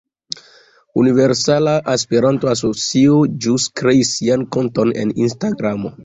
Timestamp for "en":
5.03-5.13